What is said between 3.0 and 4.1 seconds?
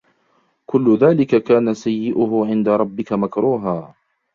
مكروها